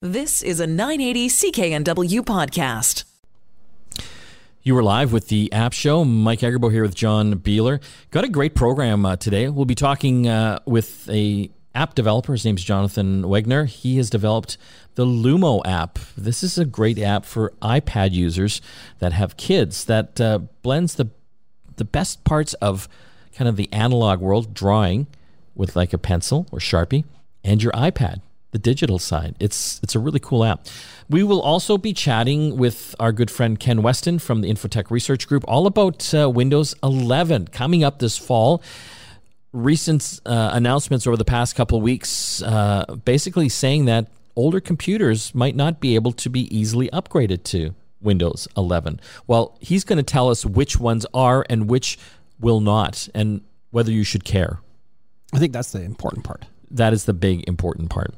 [0.00, 3.02] This is a 980 CKNW podcast.
[4.62, 6.04] You were live with the App Show.
[6.04, 7.82] Mike Agerbo here with John Beeler.
[8.12, 9.48] Got a great program uh, today.
[9.48, 12.30] We'll be talking uh, with a app developer.
[12.30, 13.66] His name's Jonathan Wegener.
[13.66, 14.56] He has developed
[14.94, 15.98] the Lumo app.
[16.16, 18.60] This is a great app for iPad users
[19.00, 21.08] that have kids that uh, blends the
[21.74, 22.88] the best parts of
[23.34, 25.08] kind of the analog world, drawing
[25.56, 27.02] with like a pencil or Sharpie,
[27.42, 28.20] and your iPad
[28.50, 29.34] the digital side.
[29.40, 30.66] It's it's a really cool app.
[31.08, 35.26] We will also be chatting with our good friend Ken Weston from the Infotech Research
[35.26, 38.62] Group all about uh, Windows 11 coming up this fall.
[39.52, 45.56] Recent uh, announcements over the past couple weeks, uh, basically saying that older computers might
[45.56, 49.00] not be able to be easily upgraded to Windows 11.
[49.26, 51.98] Well, he's going to tell us which ones are and which
[52.38, 54.60] will not, and whether you should care.
[55.32, 56.44] I think that's the important part.
[56.70, 58.14] That is the big important part.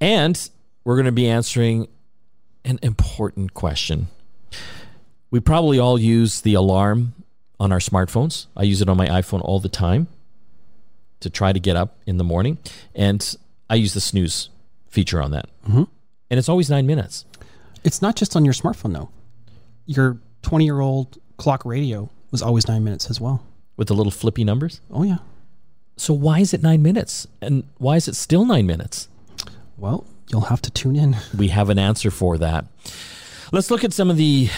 [0.00, 0.50] And
[0.84, 1.88] we're going to be answering
[2.64, 4.08] an important question.
[5.30, 7.14] We probably all use the alarm
[7.58, 8.46] on our smartphones.
[8.56, 10.08] I use it on my iPhone all the time
[11.20, 12.58] to try to get up in the morning.
[12.94, 13.36] And
[13.68, 14.50] I use the snooze
[14.88, 15.48] feature on that.
[15.66, 15.84] Mm-hmm.
[16.30, 17.24] And it's always nine minutes.
[17.82, 19.10] It's not just on your smartphone, though.
[19.86, 23.44] Your 20 year old clock radio was always nine minutes as well.
[23.76, 24.80] With the little flippy numbers?
[24.90, 25.18] Oh, yeah.
[25.96, 27.26] So why is it nine minutes?
[27.40, 29.08] And why is it still nine minutes?
[29.76, 31.16] Well, you'll have to tune in.
[31.36, 32.66] We have an answer for that.
[33.52, 34.48] Let's look at some of the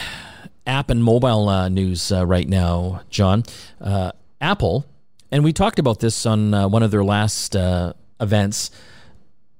[0.66, 3.44] app and mobile uh, news uh, right now, John.
[3.80, 4.86] Uh, Apple,
[5.30, 8.70] and we talked about this on uh, one of their last uh, events,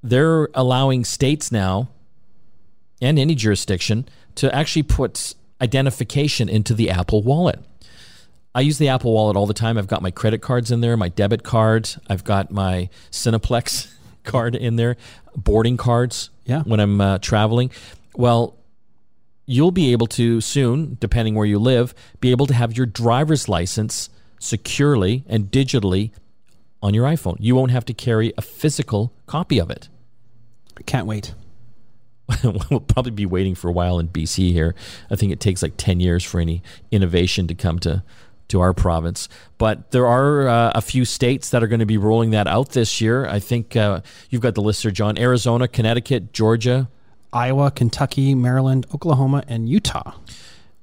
[0.03, 1.89] they're allowing states now
[3.01, 7.59] and any jurisdiction to actually put identification into the Apple wallet.
[8.57, 9.77] I use the Apple Wallet all the time.
[9.77, 11.91] I've got my credit cards in there, my debit card.
[12.09, 13.93] I've got my Cineplex
[14.25, 14.97] card in there,
[15.37, 16.31] boarding cards.
[16.47, 16.63] Yeah.
[16.63, 17.71] When I'm uh, traveling,
[18.15, 18.57] well,
[19.45, 23.47] you'll be able to soon, depending where you live, be able to have your driver's
[23.47, 26.13] license securely and digitally
[26.83, 27.36] on your iPhone.
[27.39, 29.91] You won't have to carry a physical copy of it.
[30.79, 31.35] I can't wait.
[32.70, 34.75] we'll probably be waiting for a while in BC here.
[35.11, 38.03] I think it takes like 10 years for any innovation to come to
[38.48, 39.29] to our province.
[39.58, 42.70] But there are uh, a few states that are going to be rolling that out
[42.70, 43.27] this year.
[43.27, 45.18] I think uh, you've got the list there, John.
[45.18, 46.89] Arizona, Connecticut, Georgia,
[47.33, 50.12] Iowa, Kentucky, Maryland, Oklahoma, and Utah.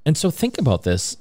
[0.06, 1.18] And so think about this.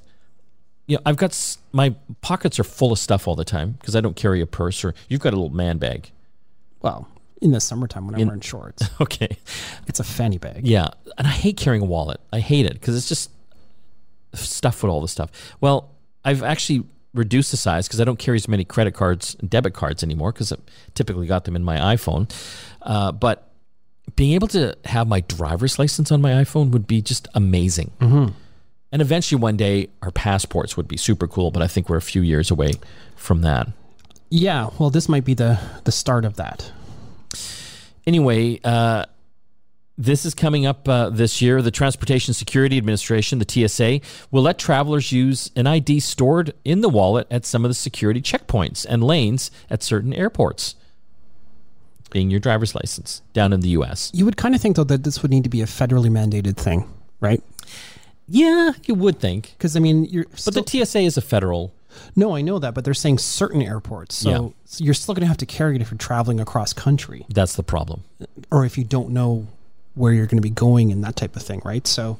[0.89, 3.95] You know, I've got s- my pockets are full of stuff all the time because
[3.95, 6.11] I don't carry a purse or you've got a little man bag.
[6.83, 7.09] Well,
[7.41, 9.37] in the summertime when I'm In- wearing shorts, Okay.
[9.87, 10.67] it's a fanny bag.
[10.67, 10.89] Yeah.
[11.17, 12.21] And I hate carrying a wallet.
[12.33, 13.31] I hate it because it's just
[14.35, 15.31] stuff with all the stuff.
[15.61, 15.92] Well,
[16.25, 16.85] I've actually
[17.15, 20.33] reduced the size because I don't carry as many credit cards and debit cards anymore
[20.33, 20.57] because I
[20.95, 22.31] typically got them in my iPhone.
[22.81, 23.51] Uh, but
[24.17, 27.91] being able to have my driver's license on my iPhone would be just amazing.
[28.01, 31.51] And eventually, one day, our passports would be super cool.
[31.51, 32.73] But I think we're a few years away
[33.17, 33.69] from that.
[34.29, 36.71] Yeah, well, this might be the the start of that.
[38.07, 39.07] Anyway, uh,
[39.99, 41.61] this is coming up uh, this year.
[41.63, 46.89] The Transportation Security Administration, the TSA, will let travelers use an ID stored in the
[46.89, 50.75] wallet at some of the security checkpoints and lanes at certain airports,
[52.11, 54.11] being your driver's license down in the U.S.
[54.15, 56.57] You would kind of think though that this would need to be a federally mandated
[56.57, 56.89] thing,
[57.21, 57.43] right?
[58.29, 59.55] Yeah, you would think.
[59.59, 61.75] Because I mean, you're But the TSA is a federal.
[62.17, 64.15] no, I know that, but they're saying certain airports.
[64.17, 64.49] So, Yeah.
[64.65, 67.57] so you're still going to have to carry it if you're traveling across country, That's
[67.57, 68.05] the problem.
[68.51, 69.47] or if you don't know
[69.95, 71.87] where you're going to be going and that type of thing, right?
[71.87, 72.19] So,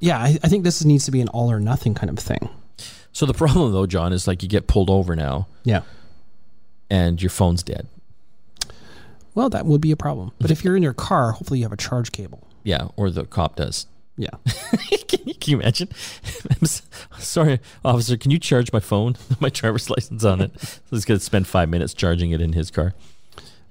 [0.00, 2.48] yeah, I, I think this needs to be an all or nothing kind of thing.
[3.12, 5.82] So the problem, though, John, is like you get pulled over now Yeah.
[6.90, 7.86] and your phone's dead.
[9.34, 10.32] Well, that would be a problem.
[10.40, 12.46] But if you're in your car, hopefully you have a charge cable.
[12.62, 13.86] Yeah, or the cop does.
[14.16, 14.30] Yeah.
[15.08, 15.88] can, you, can you imagine?
[16.60, 16.66] I'm
[17.20, 18.16] sorry, officer.
[18.16, 19.16] Can you charge my phone?
[19.40, 20.52] my driver's license on it.
[20.60, 22.94] So he's going to spend five minutes charging it in his car.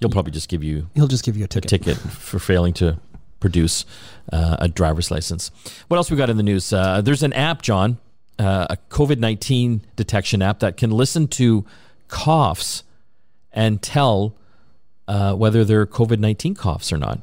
[0.03, 1.69] He'll probably just give you He'll just give you a a ticket.
[1.69, 2.99] ticket for failing to
[3.39, 3.85] produce
[4.31, 5.51] uh, a driver's license.
[5.87, 6.73] What else we got in the news?
[6.73, 7.97] Uh, there's an app, John,
[8.39, 11.65] uh, a COVID nineteen detection app that can listen to
[12.07, 12.83] coughs
[13.51, 14.35] and tell
[15.07, 17.19] uh, whether they're COVID nineteen coughs or not.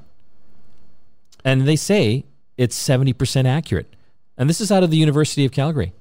[1.45, 2.25] And they say
[2.57, 3.95] it's seventy percent accurate.
[4.39, 5.93] And this is out of the University of Calgary.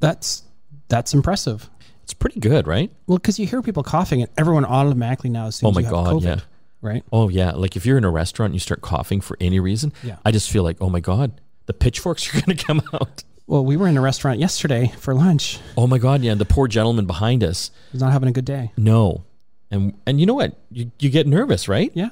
[0.00, 0.42] That's
[0.88, 1.70] that's impressive.
[2.12, 2.92] It's pretty good, right?
[3.06, 5.92] Well, because you hear people coughing, and everyone automatically now assumes Oh my you have
[5.94, 6.40] God, COVID, yeah.
[6.82, 7.02] right?
[7.10, 9.94] Oh yeah, like if you're in a restaurant and you start coughing for any reason,
[10.02, 10.16] Yeah.
[10.22, 13.24] I just feel like, oh my god, the pitchforks are going to come out.
[13.46, 15.58] Well, we were in a restaurant yesterday for lunch.
[15.74, 17.70] Oh my god, yeah, and the poor gentleman behind us.
[17.92, 18.72] He's not having a good day.
[18.76, 19.24] No,
[19.70, 20.58] and and you know what?
[20.70, 21.90] You you get nervous, right?
[21.94, 22.10] Yeah.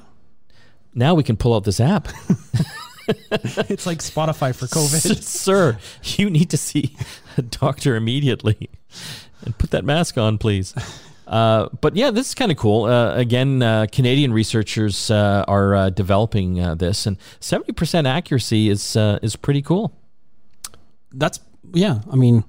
[0.95, 2.07] now we can pull out this app.
[3.31, 5.21] it's like Spotify for COVID.
[5.21, 5.77] Sir,
[6.17, 6.95] you need to see
[7.37, 8.69] a doctor immediately
[9.45, 10.73] and put that mask on, please.
[11.31, 12.83] Uh, but yeah, this is kind of cool.
[12.83, 18.67] Uh, again, uh, Canadian researchers uh, are uh, developing uh, this, and seventy percent accuracy
[18.67, 19.93] is is pretty cool.
[21.13, 21.39] That's
[21.73, 22.01] yeah.
[22.11, 22.43] I mean,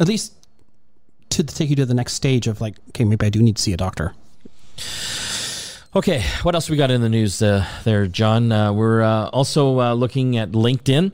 [0.00, 0.32] at least
[1.28, 3.62] to take you to the next stage of like, okay, maybe I do need to
[3.62, 4.14] see a doctor.
[5.94, 8.48] Okay, what else we got in the news there, John?
[8.48, 11.12] we're also looking at LinkedIn.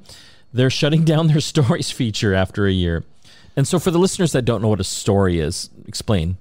[0.52, 3.02] They're shutting down their stories feature after a year.
[3.56, 6.36] And so, for the listeners that don't know what a story is, explain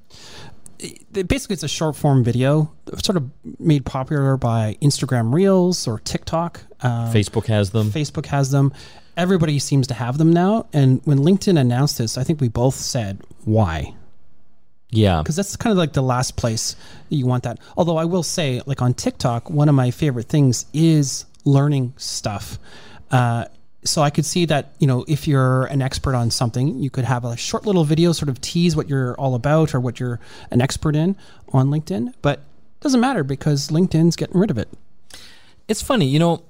[1.28, 2.72] basically it's a short form video
[3.04, 3.30] sort of
[3.60, 6.62] made popular by Instagram Reels or TikTok.
[6.82, 7.92] Uh, Facebook has them.
[7.92, 8.74] Facebook has them.
[9.18, 10.68] Everybody seems to have them now.
[10.74, 13.94] And when LinkedIn announced this, I think we both said, why?
[14.90, 15.22] Yeah.
[15.22, 16.76] Because that's kind of like the last place
[17.10, 17.60] you want that.
[17.78, 22.58] Although I will say, like on TikTok, one of my favorite things is learning stuff.
[23.12, 23.46] Uh,
[23.84, 27.06] so I could see that you know if you're an expert on something, you could
[27.06, 30.20] have a short little video sort of tease what you're all about or what you're
[30.52, 31.16] an expert in
[31.54, 32.14] on LinkedIn.
[32.22, 34.70] But it doesn't matter because LinkedIn's getting rid of it.
[35.68, 36.44] It's funny, you know.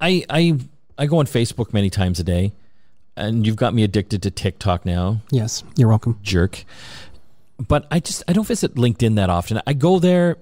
[0.00, 0.58] I I
[0.98, 2.52] I go on Facebook many times a day,
[3.16, 5.22] and you've got me addicted to TikTok now.
[5.30, 6.64] Yes, you're welcome, jerk.
[7.58, 9.60] But I just I don't visit LinkedIn that often.
[9.66, 10.36] I go there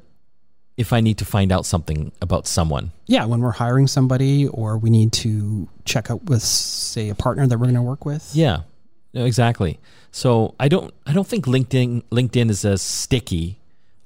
[0.76, 2.90] if I need to find out something about someone.
[3.06, 7.46] Yeah, when we're hiring somebody or we need to check out with say a partner
[7.46, 8.30] that we're going to work with.
[8.34, 8.62] Yeah.
[9.14, 9.78] Exactly.
[10.10, 13.58] So I don't I don't think LinkedIn LinkedIn is as sticky,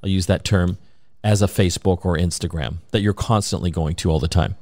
[0.02, 0.78] I'll use that term,
[1.24, 4.56] as a Facebook or Instagram that you're constantly going to all the time.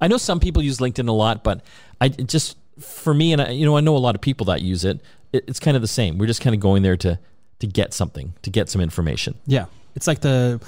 [0.00, 1.62] I know some people use LinkedIn a lot, but
[2.00, 4.62] I just for me and I, you know I know a lot of people that
[4.62, 5.00] use it,
[5.32, 6.18] it it's kind of the same.
[6.18, 7.18] We're just kind of going there to
[7.60, 9.34] to get something, to get some information.
[9.46, 9.66] Yeah.
[9.96, 10.60] It's like the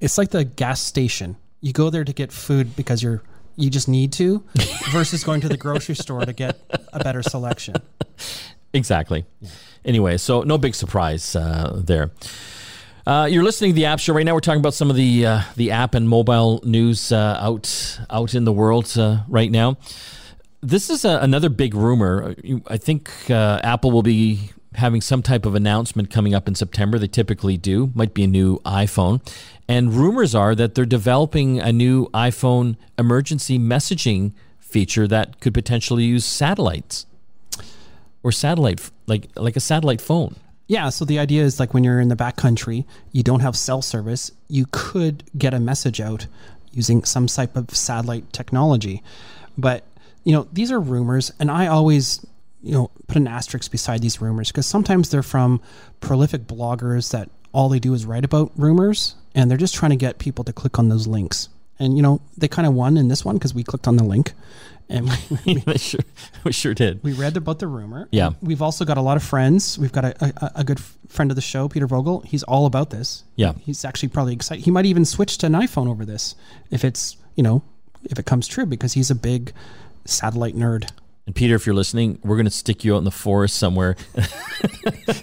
[0.00, 1.36] it's like the gas station.
[1.60, 3.22] You go there to get food because you're
[3.56, 4.42] you just need to,
[4.90, 6.58] versus going to the grocery store to get
[6.92, 7.76] a better selection.
[8.72, 9.26] Exactly.
[9.40, 9.50] Yeah.
[9.84, 12.10] Anyway, so no big surprise uh, there.
[13.06, 14.34] Uh, you're listening to the App Show right now.
[14.34, 18.34] We're talking about some of the uh, the app and mobile news uh, out out
[18.34, 19.78] in the world uh, right now.
[20.60, 22.34] This is a, another big rumor.
[22.66, 26.98] I think uh, Apple will be having some type of announcement coming up in September.
[26.98, 27.90] They typically do.
[27.94, 29.20] Might be a new iPhone.
[29.68, 36.04] And rumors are that they're developing a new iPhone emergency messaging feature that could potentially
[36.04, 37.06] use satellites
[38.22, 40.36] or satellite like like a satellite phone.
[40.68, 43.82] Yeah, so the idea is like when you're in the backcountry, you don't have cell
[43.82, 46.28] service, you could get a message out
[46.70, 49.02] using some type of satellite technology.
[49.58, 49.82] But,
[50.22, 52.24] you know, these are rumors and I always
[52.62, 55.60] you know put an asterisk beside these rumors because sometimes they're from
[56.00, 59.96] prolific bloggers that all they do is write about rumors and they're just trying to
[59.96, 61.48] get people to click on those links.
[61.78, 64.04] And you know they kind of won in this one because we clicked on the
[64.04, 64.34] link
[64.90, 65.08] and
[65.46, 66.00] we, we, sure,
[66.44, 67.02] we sure did.
[67.02, 68.08] We read about the rumor.
[68.10, 68.32] Yeah.
[68.42, 69.78] We've also got a lot of friends.
[69.78, 72.20] We've got a, a, a, good friend of the show peter vogel.
[72.20, 73.24] He's all about this.
[73.36, 73.52] Yeah.
[73.60, 76.34] He's actually probably excited he might even switch to an iphone over this
[76.70, 77.62] if it's you know
[78.04, 79.52] if it comes true because he's a big
[80.04, 80.90] satellite nerd
[81.26, 83.94] and Peter, if you're listening, we're going to stick you out in the forest somewhere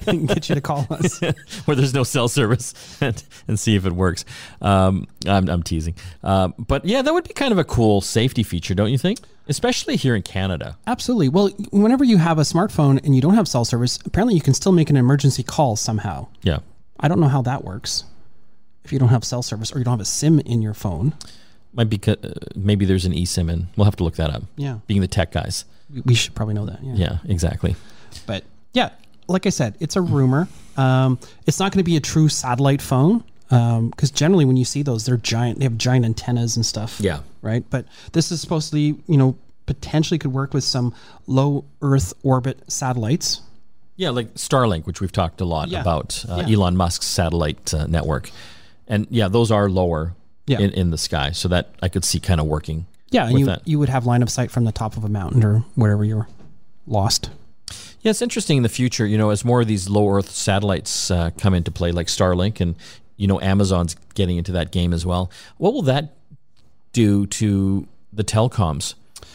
[0.08, 1.20] and get you to call us
[1.66, 4.24] where there's no cell service and, and see if it works.
[4.62, 5.96] Um, I'm, I'm, teasing.
[6.24, 9.20] Uh, but yeah, that would be kind of a cool safety feature, don't you think?
[9.50, 10.78] Especially here in Canada.
[10.88, 11.30] Absolutely.
[11.30, 14.54] Well, whenever you have a smartphone and you don't have cell service, apparently you can
[14.54, 16.28] still make an emergency call somehow.
[16.42, 16.60] Yeah.
[17.00, 18.06] I don't know how that works
[18.86, 21.16] if you don't have cell service or you don't have a SIM in your phone.
[21.74, 22.16] Might be, uh,
[22.56, 23.68] maybe there's an eSIM in.
[23.76, 24.44] We'll have to look that up.
[24.56, 24.80] Yeah.
[24.88, 25.66] Being the tech guys.
[26.06, 26.84] We should probably know that.
[26.84, 26.94] Yeah.
[26.96, 27.76] Yeah, exactly.
[28.26, 28.90] But yeah,
[29.28, 30.48] like I said, it's a rumor.
[30.76, 34.66] Um, it's not going to be a true satellite phone because um, generally when you
[34.66, 35.60] see those, they're giant.
[35.60, 37.00] They have giant antennas and stuff.
[37.00, 37.22] Yeah.
[37.42, 37.64] Right.
[37.70, 40.94] But this is supposedly, you know, potentially could work with some
[41.28, 43.42] low Earth orbit satellites.
[43.96, 45.82] Yeah, like Starlink, which we've talked a lot yeah.
[45.82, 46.56] about, uh, yeah.
[46.56, 48.30] Elon Musk's satellite uh, network,
[48.88, 50.14] and yeah, those are lower
[50.46, 50.60] yeah.
[50.60, 53.46] in, in the sky, so that I could see kind of working yeah, and you,
[53.46, 53.68] that.
[53.68, 56.28] you would have line of sight from the top of a mountain or wherever you're
[56.86, 57.30] lost.
[58.02, 61.10] Yeah, it's interesting in the future, you know, as more of these low Earth satellites
[61.12, 62.76] uh, come into play, like Starlink, and,
[63.18, 65.32] you know, Amazon's getting into that game as well.
[65.58, 66.16] What will that
[66.94, 68.94] do to the telecoms?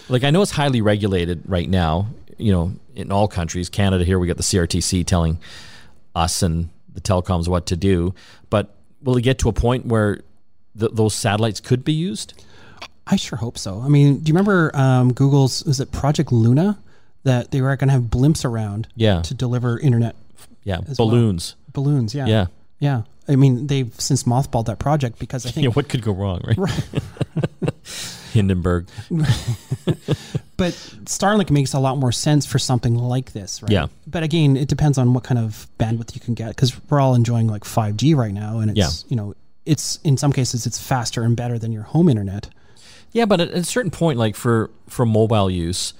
[0.08, 3.68] Like, I know it's highly regulated right now, you know, in all countries.
[3.68, 5.38] Canada, here we got the CRTC telling
[6.14, 8.14] us and the telecoms what to do.
[8.50, 10.20] But will it get to a point where
[10.78, 12.34] th- those satellites could be used?
[13.06, 13.80] I sure hope so.
[13.80, 16.78] I mean, do you remember um, Google's is it Project Luna
[17.24, 19.22] that they were going to have blimps around yeah.
[19.22, 20.14] to deliver internet?
[20.64, 21.56] Yeah, balloons.
[21.56, 21.84] Well.
[21.84, 22.26] Balloons, yeah.
[22.26, 22.46] Yeah.
[22.78, 23.02] Yeah.
[23.28, 25.64] I mean, they've since mothballed that project because I think.
[25.64, 26.58] Yeah, what could go wrong, right?
[28.32, 28.88] Hindenburg.
[30.56, 30.72] but
[31.04, 33.70] Starlink makes a lot more sense for something like this, right?
[33.70, 33.86] Yeah.
[34.06, 37.14] But again, it depends on what kind of bandwidth you can get because we're all
[37.14, 39.08] enjoying like 5G right now, and it's Yeah.
[39.08, 42.48] you know it's in some cases it's faster and better than your home internet.
[43.12, 45.92] Yeah, but at a certain point, like for for mobile use,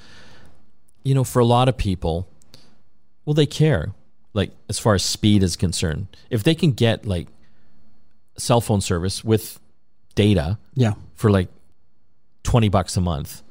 [1.05, 2.29] you know, for a lot of people,
[3.25, 3.93] well, they care.
[4.35, 7.29] Like as far as speed is concerned, if they can get like
[8.39, 9.61] cell phone service with
[10.15, 10.95] data Yeah.
[11.15, 11.49] for like
[12.43, 13.43] twenty bucks a month,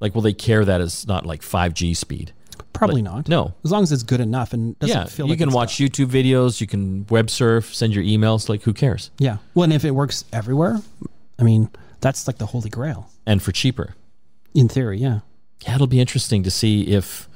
[0.00, 2.32] like will they care that it's not like five G speed?
[2.72, 3.28] Probably Like, not.
[3.28, 3.54] No.
[3.64, 6.06] As long as it's good enough and doesn't yeah, feel you like can watch YouTube
[6.06, 8.48] videos, you can web surf, send your emails.
[8.48, 9.10] Like who cares?
[9.18, 9.38] Yeah.
[9.54, 10.80] Well, and if it works everywhere,
[11.38, 11.68] I mean,
[12.00, 13.94] that's like the holy grail And for cheaper.
[14.54, 14.98] in theory.
[14.98, 15.20] Yeah.
[15.64, 17.28] yeah, it'll be interesting to see if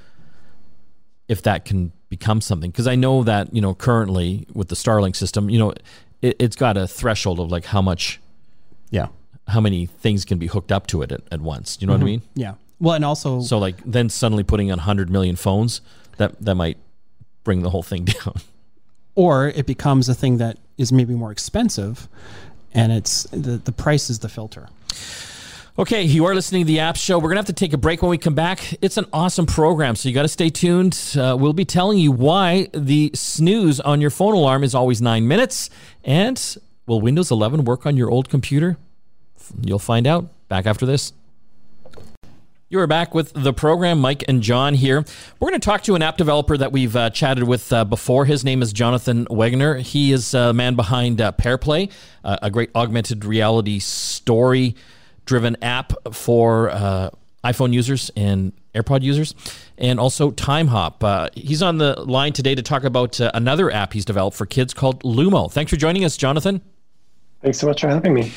[1.28, 5.16] if that can become something because I know that you know currently with the Starlink
[5.16, 5.73] system, you know,
[6.21, 8.21] it, it's got a threshold of like how much,
[8.90, 9.09] Yeah.
[9.49, 11.76] how many things can be hooked up to it at, at once.
[11.76, 12.07] Do you know what I mm-hmm.
[12.07, 12.23] mean?
[12.35, 12.54] Yeah.
[12.81, 15.81] Well, and also, So like then suddenly putting on hundred million phones,
[16.19, 16.78] that that might
[17.45, 18.35] bring the whole thing down.
[19.14, 22.09] or it becomes a thing that is maybe more expensive,
[22.75, 24.69] and it's the the price is the filter.
[25.79, 27.17] Okay, you are listening to the App Show.
[27.17, 28.75] We're going to have to take a break when we come back.
[28.83, 31.17] It's an awesome program, so you got to stay tuned.
[31.17, 35.26] Uh, we'll be telling you why the snooze on your phone alarm is always nine
[35.26, 35.71] minutes.
[36.05, 36.38] And
[36.85, 38.76] will Windows 11 work on your old computer?
[39.62, 40.29] You'll find out.
[40.49, 41.14] Back after this.
[42.73, 44.00] You are back with the program.
[44.00, 45.05] Mike and John here.
[45.38, 48.25] We're going to talk to an app developer that we've uh, chatted with uh, before.
[48.25, 49.79] His name is Jonathan Wegener.
[49.79, 51.93] He is a man behind uh, PairPlay,
[52.25, 54.75] uh, a great augmented reality story
[55.26, 57.11] driven app for uh,
[57.45, 59.35] iPhone users and AirPod users,
[59.76, 61.05] and also TimeHop.
[61.05, 64.47] Uh, he's on the line today to talk about uh, another app he's developed for
[64.47, 65.52] kids called Lumo.
[65.52, 66.62] Thanks for joining us, Jonathan.
[67.43, 68.33] Thanks so much for having me.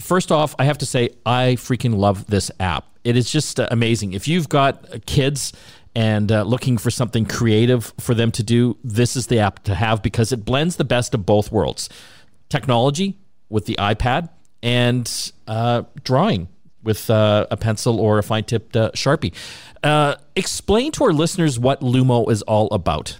[0.00, 2.86] First off, I have to say I freaking love this app.
[3.04, 4.12] It is just uh, amazing.
[4.12, 5.52] If you've got uh, kids
[5.94, 9.74] and uh, looking for something creative for them to do, this is the app to
[9.74, 11.88] have because it blends the best of both worlds:
[12.48, 13.16] technology
[13.48, 14.30] with the iPad
[14.62, 16.48] and uh, drawing
[16.82, 19.32] with uh, a pencil or a fine-tipped uh, sharpie.
[20.36, 23.18] Explain to our listeners what Lumo is all about.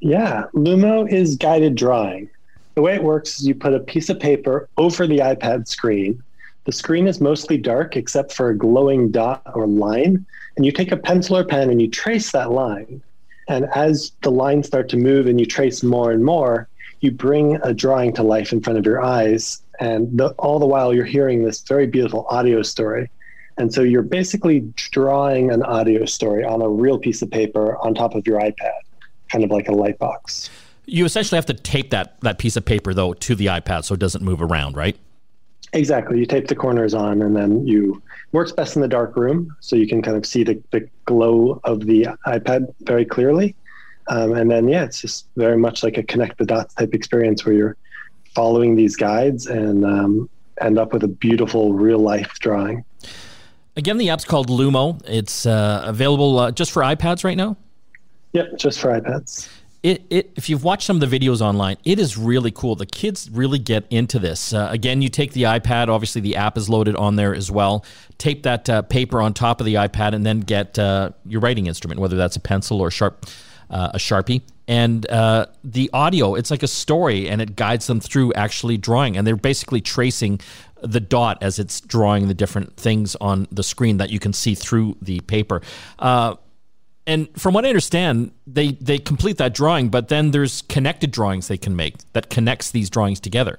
[0.00, 2.28] Yeah, Lumo is guided drawing.
[2.74, 6.22] The way it works is you put a piece of paper over the iPad screen.
[6.64, 10.24] The screen is mostly dark except for a glowing dot or line.
[10.56, 13.02] And you take a pencil or pen and you trace that line.
[13.48, 16.68] And as the lines start to move and you trace more and more,
[17.00, 19.60] you bring a drawing to life in front of your eyes.
[19.80, 23.10] And the, all the while, you're hearing this very beautiful audio story.
[23.58, 27.94] And so you're basically drawing an audio story on a real piece of paper on
[27.94, 28.80] top of your iPad,
[29.30, 30.48] kind of like a light box.
[30.86, 33.94] You essentially have to tape that that piece of paper though to the iPad so
[33.94, 34.96] it doesn't move around, right?
[35.72, 36.18] Exactly.
[36.18, 39.74] You tape the corners on, and then you works best in the dark room, so
[39.76, 43.54] you can kind of see the, the glow of the iPad very clearly.
[44.08, 47.46] Um, and then, yeah, it's just very much like a connect the dots type experience
[47.46, 47.76] where you're
[48.34, 50.28] following these guides and um,
[50.60, 52.84] end up with a beautiful real life drawing.
[53.76, 55.00] Again, the app's called Lumo.
[55.06, 57.56] It's uh, available uh, just for iPads right now.
[58.32, 59.48] Yep, just for iPads.
[59.82, 62.76] It, it, if you've watched some of the videos online, it is really cool.
[62.76, 64.52] The kids really get into this.
[64.52, 65.88] Uh, again, you take the iPad.
[65.88, 67.84] Obviously, the app is loaded on there as well.
[68.16, 71.66] Tape that uh, paper on top of the iPad, and then get uh, your writing
[71.66, 73.26] instrument, whether that's a pencil or sharp,
[73.70, 74.42] uh, a sharpie.
[74.68, 79.16] And uh, the audio, it's like a story, and it guides them through actually drawing.
[79.16, 80.40] And they're basically tracing
[80.80, 84.54] the dot as it's drawing the different things on the screen that you can see
[84.54, 85.60] through the paper.
[85.98, 86.36] Uh,
[87.06, 91.48] and from what I understand, they they complete that drawing, but then there's connected drawings
[91.48, 93.58] they can make that connects these drawings together.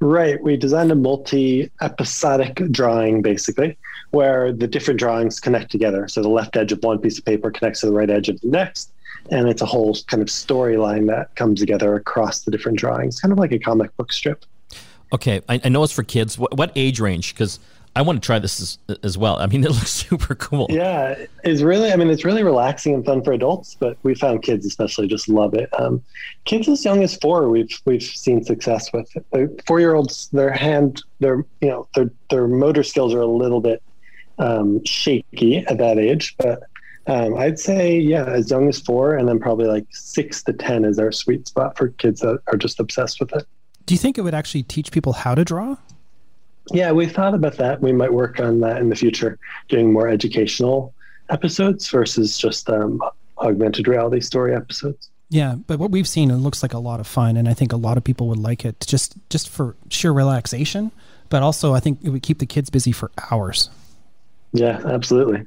[0.00, 0.40] Right.
[0.42, 3.76] We designed a multi episodic drawing basically,
[4.10, 6.08] where the different drawings connect together.
[6.08, 8.40] So the left edge of one piece of paper connects to the right edge of
[8.40, 8.92] the next.
[9.30, 13.32] And it's a whole kind of storyline that comes together across the different drawings, kind
[13.32, 14.44] of like a comic book strip.
[15.12, 16.36] Okay, I, I know it's for kids.
[16.38, 17.32] What, what age range?
[17.32, 17.58] Because
[17.96, 19.36] I want to try this as, as well.
[19.38, 20.66] I mean, it looks super cool.
[20.70, 24.42] Yeah, it's really, I mean, it's really relaxing and fun for adults, but we found
[24.42, 25.68] kids especially just love it.
[25.78, 26.02] Um,
[26.44, 29.12] kids as young as four, we've we've seen success with.
[29.66, 33.60] Four year olds, their hand, their you know, their their motor skills are a little
[33.60, 33.82] bit
[34.38, 36.64] um, shaky at that age, but
[37.06, 40.84] um, I'd say yeah, as young as four, and then probably like six to ten
[40.84, 43.46] is our sweet spot for kids that are just obsessed with it.
[43.86, 45.76] Do you think it would actually teach people how to draw?
[46.72, 47.80] Yeah, we thought about that.
[47.80, 50.94] We might work on that in the future, doing more educational
[51.30, 53.00] episodes versus just um,
[53.38, 55.10] augmented reality story episodes.
[55.28, 57.72] Yeah, but what we've seen, it looks like a lot of fun, and I think
[57.72, 60.92] a lot of people would like it just just for sheer relaxation.
[61.28, 63.70] But also, I think it would keep the kids busy for hours.
[64.52, 65.46] Yeah, absolutely.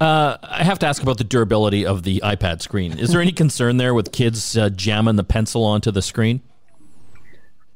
[0.00, 2.98] Uh, I have to ask about the durability of the iPad screen.
[2.98, 6.40] Is there any concern there with kids uh, jamming the pencil onto the screen?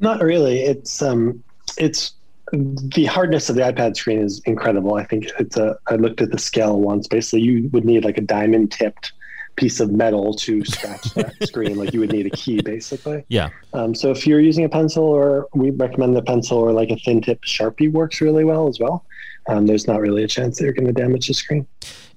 [0.01, 0.63] Not really.
[0.63, 1.45] It's um,
[1.79, 2.15] it's
[2.53, 4.95] the hardness of the iPad screen is incredible.
[4.95, 5.77] I think it's a.
[5.89, 7.09] I looked at the scale once.
[7.09, 9.13] Basically, you would need like a diamond tipped
[9.57, 11.77] piece of metal to scratch that screen.
[11.77, 13.25] Like you would need a key, basically.
[13.29, 13.49] Yeah.
[13.73, 16.97] Um, so if you're using a pencil, or we recommend the pencil, or like a
[16.97, 19.05] thin tip Sharpie works really well as well.
[19.49, 21.67] Um, there's not really a chance that you're going to damage the screen.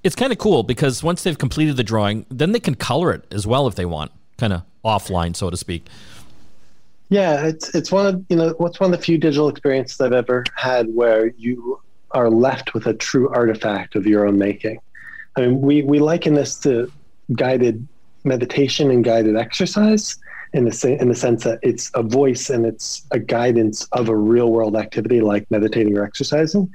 [0.02, 3.24] It's kind of cool because once they've completed the drawing, then they can color it
[3.30, 5.86] as well if they want, kind of offline, so to speak.
[7.10, 10.12] Yeah, it's it's one of you know what's one of the few digital experiences I've
[10.12, 11.80] ever had where you
[12.12, 14.78] are left with a true artifact of your own making.
[15.36, 16.90] I mean, we we liken this to
[17.34, 17.86] guided
[18.24, 20.16] meditation and guided exercise
[20.52, 24.16] in the in the sense that it's a voice and it's a guidance of a
[24.16, 26.70] real world activity like meditating or exercising.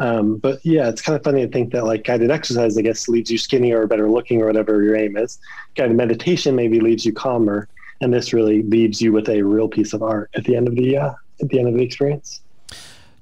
[0.00, 3.08] Um, but yeah, it's kind of funny to think that like guided exercise, I guess,
[3.08, 5.38] leaves you skinnier or better looking or whatever your aim is.
[5.76, 7.68] Guided meditation maybe leaves you calmer,
[8.00, 10.74] and this really leaves you with a real piece of art at the end of
[10.74, 12.40] the uh, at the end of the experience.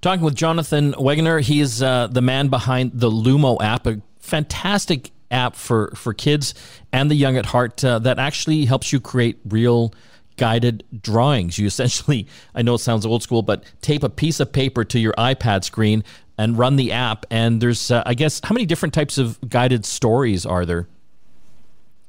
[0.01, 5.57] Talking with Jonathan Wegener, he's uh, the man behind the Lumo app, a fantastic app
[5.57, 6.55] for for kids
[6.93, 9.93] and the young at heart uh, that actually helps you create real
[10.37, 11.59] guided drawings.
[11.59, 14.99] You essentially, I know it sounds old school, but tape a piece of paper to
[14.99, 16.05] your iPad screen
[16.39, 17.25] and run the app.
[17.31, 20.87] And there's, uh, I guess, how many different types of guided stories are there?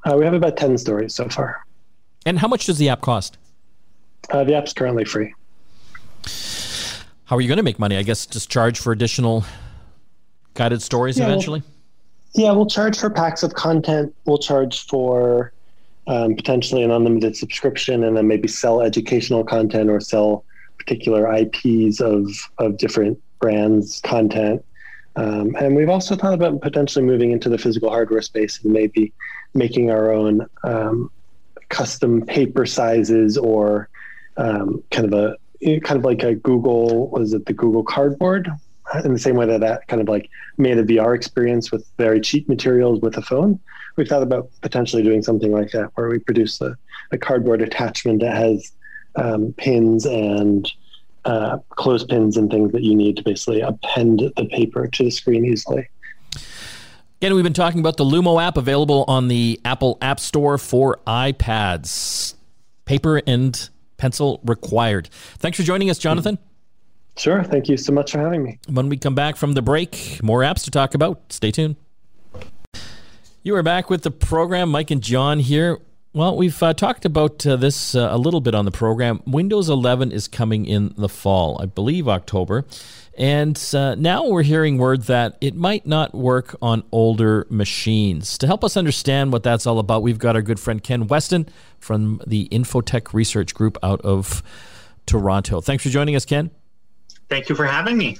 [0.03, 1.65] Uh, we have about 10 stories so far.
[2.27, 3.37] And how much does the app cost?
[4.29, 5.33] Uh, the app's currently free.
[7.23, 7.95] How are you going to make money?
[7.95, 9.45] I guess just charge for additional
[10.53, 11.63] guided stories yeah, eventually?
[12.35, 14.13] We'll, yeah, we'll charge for packs of content.
[14.25, 15.53] We'll charge for
[16.07, 20.43] um, potentially an unlimited subscription and then maybe sell educational content or sell
[20.77, 24.65] particular IPs of, of different brands' content.
[25.15, 29.13] Um, and we've also thought about potentially moving into the physical hardware space and maybe
[29.53, 31.09] making our own um,
[31.69, 33.89] custom paper sizes or
[34.37, 35.37] um, kind of a
[35.81, 38.49] kind of like a Google was it the Google Cardboard
[39.03, 42.21] in the same way that that kind of like made a VR experience with very
[42.21, 43.59] cheap materials with a phone.
[43.95, 46.77] We've thought about potentially doing something like that where we produce a,
[47.11, 48.71] a cardboard attachment that has
[49.15, 50.71] um, pins and
[51.25, 55.45] uh, clothespins and things that you need to basically append the paper to the screen
[55.45, 55.89] easily.
[57.19, 60.99] Again, we've been talking about the Lumo app available on the Apple App Store for
[61.07, 62.35] iPads.
[62.85, 65.09] Paper and pencil required.
[65.39, 66.37] Thanks for joining us, Jonathan.
[67.17, 67.43] Sure.
[67.43, 68.59] Thank you so much for having me.
[68.69, 71.33] When we come back from the break, more apps to talk about.
[71.33, 71.75] Stay tuned.
[73.41, 74.69] You are back with the program.
[74.69, 75.79] Mike and John here.
[76.13, 79.21] Well, we've uh, talked about uh, this uh, a little bit on the program.
[79.25, 82.65] Windows 11 is coming in the fall, I believe October.
[83.17, 88.37] And uh, now we're hearing word that it might not work on older machines.
[88.39, 91.49] To help us understand what that's all about, we've got our good friend Ken Weston
[91.79, 94.41] from the Infotech Research Group out of
[95.07, 95.61] Toronto.
[95.61, 96.51] Thanks for joining us, Ken.
[97.29, 98.17] Thank you for having me.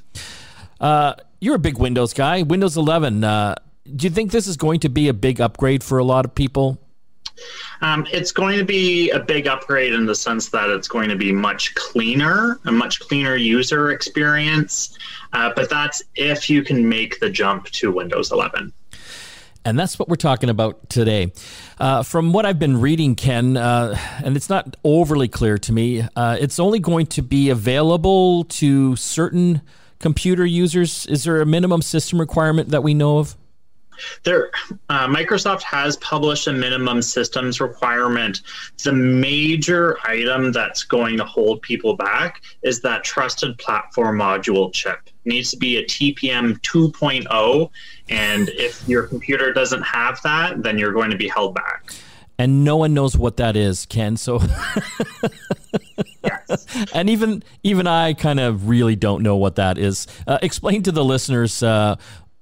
[0.79, 2.41] Uh, you're a big Windows guy.
[2.41, 3.23] Windows 11.
[3.23, 3.55] Uh,
[3.95, 6.35] do you think this is going to be a big upgrade for a lot of
[6.35, 6.81] people?
[7.81, 11.15] Um, it's going to be a big upgrade in the sense that it's going to
[11.15, 14.97] be much cleaner, a much cleaner user experience.
[15.33, 18.73] Uh, but that's if you can make the jump to Windows 11.
[19.67, 21.33] And that's what we're talking about today.
[21.77, 26.07] Uh, from what I've been reading, Ken, uh, and it's not overly clear to me,
[26.15, 29.61] uh, it's only going to be available to certain
[29.99, 31.05] computer users.
[31.07, 33.35] Is there a minimum system requirement that we know of?
[34.23, 34.51] There,
[34.89, 38.41] uh, Microsoft has published a minimum systems requirement.
[38.83, 44.99] The major item that's going to hold people back is that trusted platform module chip.
[45.05, 47.69] It needs to be a TPM 2.0,
[48.09, 51.93] and if your computer doesn't have that, then you're going to be held back.
[52.39, 54.15] And no one knows what that is, Ken.
[54.15, 54.39] So,
[56.23, 56.67] yes.
[56.93, 60.05] and even even I kind of really don't know what that is.
[60.27, 61.95] Uh, explain to the listeners uh,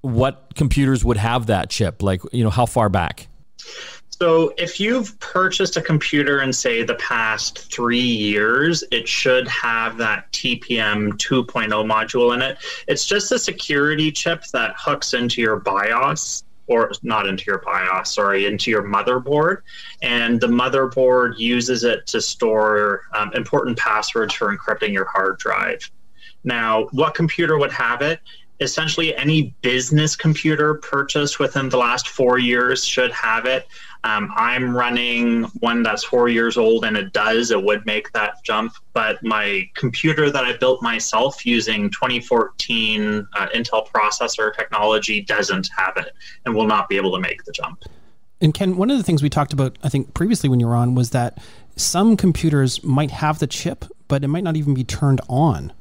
[0.05, 2.01] what computers would have that chip?
[2.01, 3.27] Like, you know, how far back?
[4.09, 9.97] So, if you've purchased a computer in, say, the past three years, it should have
[9.97, 12.57] that TPM 2.0 module in it.
[12.87, 18.13] It's just a security chip that hooks into your BIOS, or not into your BIOS,
[18.13, 19.63] sorry, into your motherboard.
[20.01, 25.91] And the motherboard uses it to store um, important passwords for encrypting your hard drive.
[26.45, 28.21] Now, what computer would have it?
[28.59, 33.67] Essentially any business computer purchased within the last four years should have it.
[34.03, 38.43] Um, I'm running one that's four years old and it does, it would make that
[38.43, 38.73] jump.
[38.93, 45.97] But my computer that I built myself using 2014 uh, Intel processor technology doesn't have
[45.97, 46.13] it
[46.45, 47.83] and will not be able to make the jump.
[48.41, 50.75] And Ken, one of the things we talked about, I think previously when you were
[50.75, 51.39] on, was that
[51.75, 55.73] some computers might have the chip, but it might not even be turned on.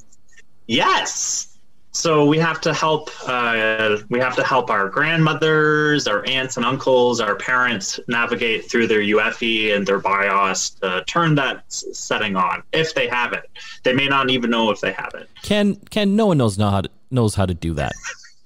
[0.66, 1.53] Yes.
[1.94, 3.10] So we have to help.
[3.24, 8.88] Uh, we have to help our grandmothers, our aunts and uncles, our parents navigate through
[8.88, 13.48] their UEFI and their BIOS to turn that setting on if they have it.
[13.84, 15.30] They may not even know if they have it.
[15.42, 17.92] Ken, Ken, no one knows how to, knows how to do that.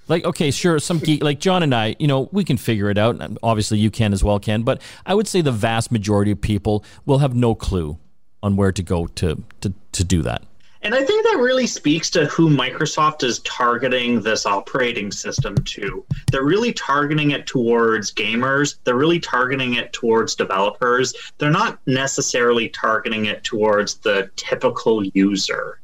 [0.09, 2.99] Like, okay, sure, some geek, like John and I, you know, we can figure it
[2.99, 3.21] out.
[3.43, 4.63] Obviously, you can as well, Ken.
[4.63, 7.99] But I would say the vast majority of people will have no clue
[8.43, 10.43] on where to go to to to do that.
[10.89, 16.03] And I think that really speaks to who Microsoft is targeting this operating system to.
[16.33, 21.13] They're really targeting it towards gamers, they're really targeting it towards developers.
[21.37, 25.79] They're not necessarily targeting it towards the typical user.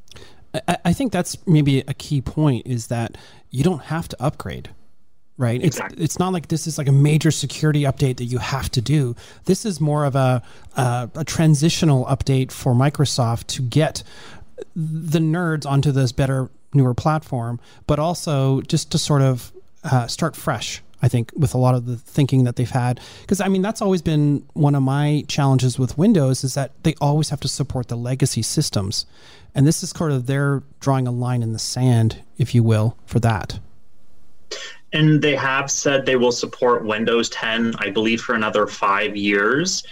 [0.67, 3.19] I, I think that's maybe a key point is that
[3.51, 4.71] you don't have to upgrade
[5.37, 5.64] right?
[5.64, 5.97] Exactly.
[5.97, 8.81] It's it's not like this is like a major security update that you have to
[8.81, 9.17] do.
[9.47, 10.45] This is more of a
[10.77, 14.05] uh, a transitional update for Microsoft to get
[14.75, 19.53] the nerds onto this better, newer platform, but also just to sort of
[19.85, 20.83] uh, start fresh.
[21.03, 23.83] I think with a lot of the thinking that they've had, because I mean that's
[23.83, 27.88] always been one of my challenges with Windows is that they always have to support
[27.88, 29.05] the legacy systems,
[29.55, 32.97] and this is sort of their drawing a line in the sand, if you will,
[33.05, 33.59] for that.
[34.95, 39.83] And they have said they will support Windows 10, I believe, for another five years.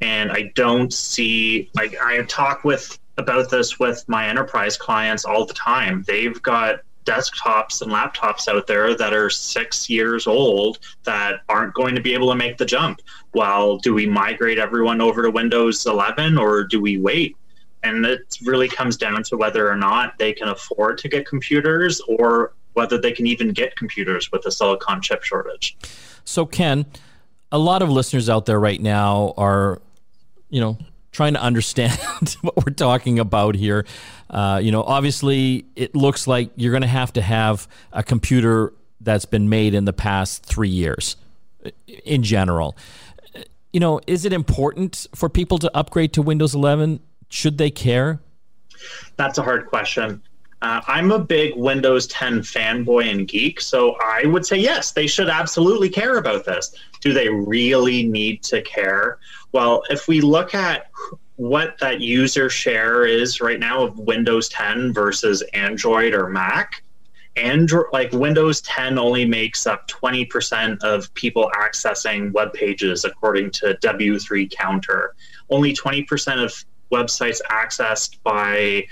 [0.00, 5.44] And I don't see like I talk with about this with my enterprise clients all
[5.44, 6.04] the time.
[6.06, 11.94] They've got desktops and laptops out there that are six years old that aren't going
[11.94, 13.00] to be able to make the jump.
[13.34, 17.36] Well, do we migrate everyone over to Windows 11 or do we wait?
[17.82, 22.00] And it really comes down to whether or not they can afford to get computers
[22.08, 25.76] or whether they can even get computers with the silicon chip shortage.
[26.24, 26.84] So, Ken,
[27.50, 29.80] a lot of listeners out there right now are,
[30.50, 30.76] you know,
[31.12, 31.92] trying to understand
[32.42, 33.86] what we're talking about here.
[34.30, 38.72] Uh, you know, obviously, it looks like you're going to have to have a computer
[39.00, 41.16] that's been made in the past three years
[42.04, 42.76] in general.
[43.72, 47.00] You know, is it important for people to upgrade to Windows 11?
[47.28, 48.20] Should they care?
[49.16, 50.22] That's a hard question.
[50.60, 55.06] Uh, I'm a big Windows 10 fanboy and geek, so I would say yes, they
[55.06, 56.74] should absolutely care about this.
[57.00, 59.18] Do they really need to care?
[59.52, 60.90] Well, if we look at
[61.36, 66.82] what that user share is right now of Windows 10 versus Android or Mac,
[67.36, 73.78] Android like Windows 10 only makes up 20% of people accessing web pages according to
[73.80, 75.14] W3 Counter.
[75.48, 78.86] Only 20% of websites accessed by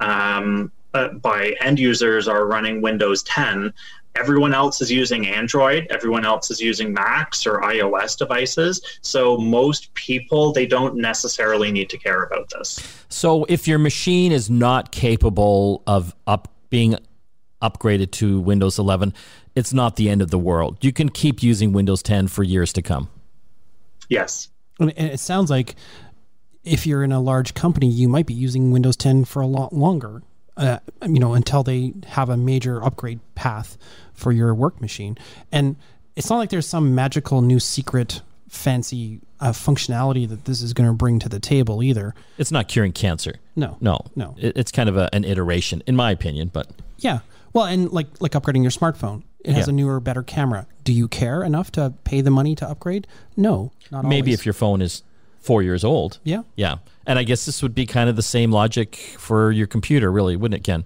[0.00, 3.72] um, uh, by end users are running Windows 10.
[4.16, 5.86] Everyone else is using Android.
[5.90, 8.80] Everyone else is using Macs or iOS devices.
[9.02, 13.04] So most people they don't necessarily need to care about this.
[13.08, 16.96] So if your machine is not capable of up being
[17.62, 19.14] upgraded to Windows 11,
[19.54, 20.78] it's not the end of the world.
[20.84, 23.08] You can keep using Windows 10 for years to come.
[24.08, 24.48] Yes.
[24.80, 25.76] And it sounds like
[26.64, 29.72] if you're in a large company, you might be using Windows 10 for a lot
[29.72, 30.22] longer
[30.60, 33.78] uh, you know, until they have a major upgrade path
[34.12, 35.16] for your work machine.
[35.50, 35.76] And
[36.16, 40.88] it's not like there's some magical new secret fancy uh, functionality that this is going
[40.88, 42.14] to bring to the table either.
[42.36, 43.36] It's not curing cancer.
[43.56, 44.36] No, no, no.
[44.38, 46.50] It, it's kind of a, an iteration, in my opinion.
[46.52, 46.68] But
[46.98, 47.20] yeah,
[47.54, 49.72] well, and like like upgrading your smartphone, it has yeah.
[49.72, 50.66] a newer, better camera.
[50.84, 53.06] Do you care enough to pay the money to upgrade?
[53.34, 54.40] No, not maybe always.
[54.40, 55.02] if your phone is
[55.40, 56.18] four years old.
[56.22, 56.78] Yeah, yeah.
[57.10, 60.36] And I guess this would be kind of the same logic for your computer, really,
[60.36, 60.84] wouldn't it, Ken?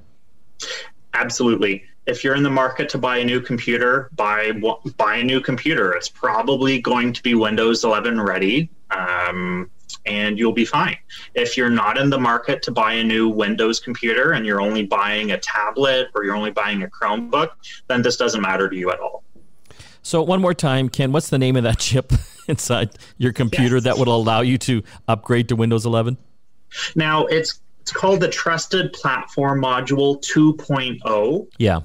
[1.13, 1.85] Absolutely.
[2.07, 4.53] If you're in the market to buy a new computer, buy
[4.97, 5.93] buy a new computer.
[5.93, 9.69] It's probably going to be Windows 11 ready, um,
[10.07, 10.97] and you'll be fine.
[11.35, 14.87] If you're not in the market to buy a new Windows computer and you're only
[14.87, 17.51] buying a tablet or you're only buying a Chromebook,
[17.89, 19.25] then this doesn't matter to you at all.
[20.05, 22.13] So one more time, Ken, what's the name of that chip
[22.47, 23.85] inside your computer yes.
[23.85, 26.17] that would allow you to upgrade to Windows 11?
[26.95, 31.47] Now it's it's called the Trusted Platform Module 2.0.
[31.59, 31.81] Yeah.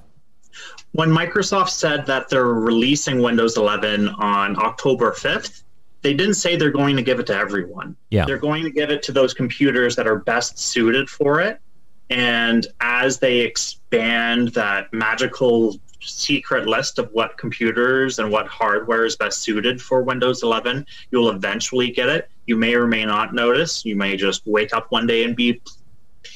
[0.93, 5.63] When Microsoft said that they're releasing Windows 11 on October 5th,
[6.01, 7.97] they didn't say they're going to give it to everyone.
[8.11, 8.23] Yeah.
[8.23, 11.59] They're going to give it to those computers that are best suited for it.
[12.09, 19.15] And as they expand that magical secret list of what computers and what hardware is
[19.15, 20.85] best suited for Windows 11.
[21.11, 22.29] You'll eventually get it.
[22.45, 23.85] You may or may not notice.
[23.85, 25.61] You may just wake up one day and be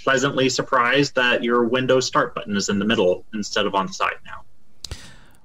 [0.04, 3.94] pleasantly surprised that your Windows Start button is in the middle instead of on the
[3.94, 4.43] side now.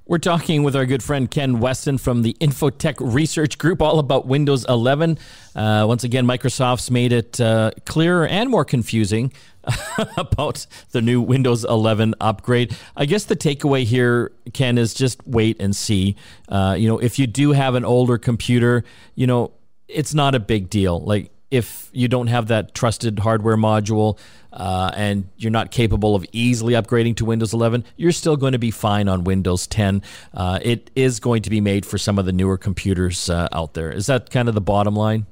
[0.09, 4.27] We're talking with our good friend Ken Weston from the Infotech Research Group all about
[4.27, 5.19] Windows 11.
[5.55, 9.35] Uh, once again, Microsoft's made it uh, clearer and more confusing
[10.17, 12.75] about the new Windows 11 upgrade.
[12.97, 16.17] I guess the takeaway here, Ken, is just wait and see.
[16.49, 19.53] Uh, you know, if you do have an older computer, you know,
[19.89, 20.99] it's not a big deal.
[21.01, 24.19] Like, if you don't have that trusted hardware module
[24.53, 28.59] uh, and you're not capable of easily upgrading to Windows 11, you're still going to
[28.59, 30.03] be fine on Windows 10.
[30.35, 33.75] Uh, it is going to be made for some of the newer computers uh, out
[33.75, 33.91] there.
[33.91, 35.27] Is that kind of the bottom line?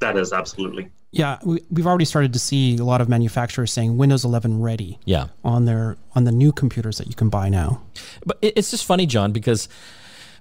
[0.00, 0.90] That is absolutely.
[1.10, 4.98] Yeah, we, we've already started to see a lot of manufacturers saying Windows 11 ready.
[5.06, 5.28] Yeah.
[5.44, 7.82] On their on the new computers that you can buy now.
[8.26, 9.68] But it's just funny, John, because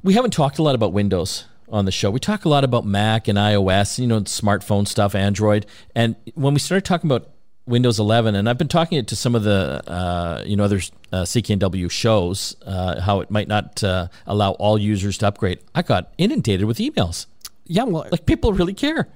[0.03, 2.09] we haven't talked a lot about Windows on the show.
[2.11, 5.65] We talk a lot about Mac and iOS, you know, smartphone stuff, Android.
[5.95, 7.29] And when we started talking about
[7.67, 10.77] Windows 11, and I've been talking it to some of the, uh, you know, other
[11.11, 15.59] uh, CKNW shows, uh, how it might not uh, allow all users to upgrade.
[15.73, 17.25] I got inundated with emails.
[17.65, 19.07] Yeah, well, Like people really care.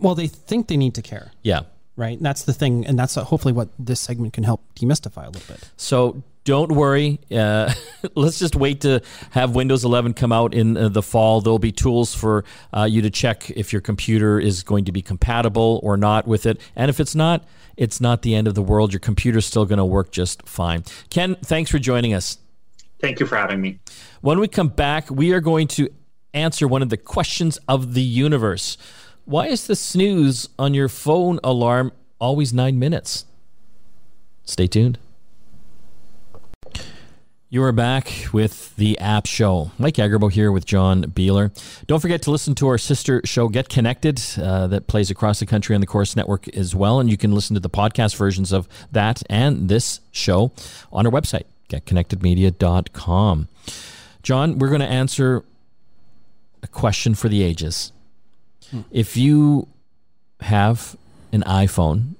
[0.00, 1.62] well, they think they need to care, Yeah.
[1.96, 2.16] right?
[2.16, 5.30] And that's the thing, and that's uh, hopefully what this segment can help demystify a
[5.30, 5.68] little bit.
[5.76, 7.18] So don't worry.
[7.30, 7.72] Uh,
[8.14, 11.40] let's just wait to have Windows 11 come out in uh, the fall.
[11.40, 15.02] There'll be tools for uh, you to check if your computer is going to be
[15.02, 16.60] compatible or not with it.
[16.76, 17.44] And if it's not,
[17.76, 18.92] it's not the end of the world.
[18.92, 20.84] Your computer's still going to work just fine.
[21.10, 22.38] Ken, thanks for joining us.
[23.00, 23.80] Thank you for having me.
[24.20, 25.88] When we come back, we are going to
[26.32, 28.76] answer one of the questions of the universe.
[29.24, 33.24] Why is the snooze on your phone alarm always nine minutes?
[34.44, 34.98] Stay tuned.
[37.54, 39.70] You are back with the App Show.
[39.78, 41.52] Mike Agerbo here with John Beeler.
[41.86, 45.46] Don't forget to listen to our sister show, Get Connected, uh, that plays across the
[45.46, 46.98] country on the Corus Network as well.
[46.98, 50.50] And you can listen to the podcast versions of that and this show
[50.92, 53.48] on our website, getconnectedmedia.com.
[54.24, 55.44] John, we're going to answer
[56.60, 57.92] a question for the ages.
[58.90, 59.68] If you
[60.40, 60.96] have
[61.30, 62.16] an iPhone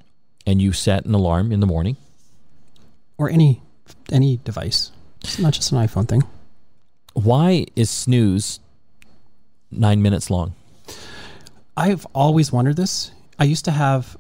[0.47, 1.97] and you set an alarm in the morning,
[3.19, 3.63] Or any
[4.13, 4.93] any device,
[5.25, 6.23] it's not just an iPhone thing.
[7.15, 8.61] why is snooze
[9.71, 10.55] nine minutes long?
[11.77, 13.11] I've always wondered this.
[13.39, 14.17] I used to have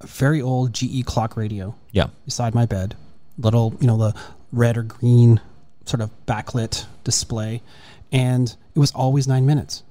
[0.00, 2.08] a very old GE clock radio Yeah.
[2.24, 2.94] beside my bed,
[3.38, 4.14] little, you know, the
[4.52, 5.40] red or green
[5.84, 7.62] sort of backlit display,
[8.12, 9.82] and it was always nine minutes.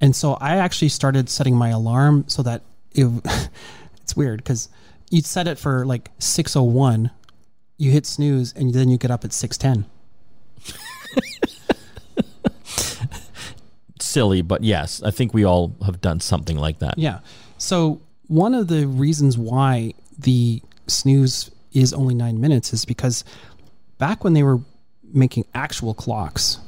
[0.00, 3.06] And so I actually started setting my alarm so that it,
[4.02, 4.68] it's weird because
[5.10, 7.10] you'd set it for like 601,
[7.78, 9.90] you hit snooze, and then you get up at 610.
[14.00, 16.96] Silly, but yes, I think we all have done something like that.
[16.96, 17.20] Yeah.
[17.58, 23.24] So one of the reasons why the snooze is only nine minutes is because
[23.98, 24.60] back when they were
[25.12, 26.60] making actual clocks,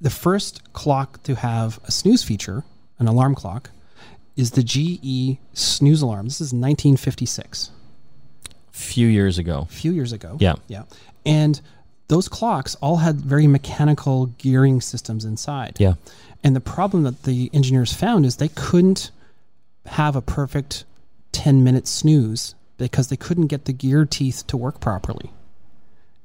[0.00, 2.64] the first clock to have a snooze feature,
[2.98, 3.70] an alarm clock,
[4.36, 6.26] is the GE snooze alarm.
[6.26, 7.70] This is 1956,
[8.80, 9.66] few years ago.
[9.68, 10.36] a few years ago.
[10.40, 10.54] Yeah.
[10.68, 10.84] Yeah.
[11.24, 11.60] And
[12.08, 15.76] those clocks all had very mechanical gearing systems inside.
[15.78, 15.94] Yeah.
[16.42, 19.10] And the problem that the engineers found is they couldn't
[19.86, 20.84] have a perfect
[21.32, 25.30] 10 minute snooze because they couldn't get the gear teeth to work properly.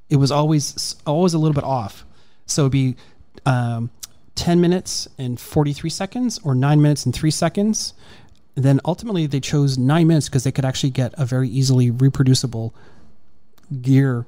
[0.09, 2.05] It was always always a little bit off.
[2.45, 2.95] So it'd be
[3.45, 3.89] um,
[4.35, 7.93] 10 minutes and 43 seconds or 9 minutes and 3 seconds.
[8.55, 12.73] Then ultimately they chose 9 minutes because they could actually get a very easily reproducible
[13.81, 14.25] gear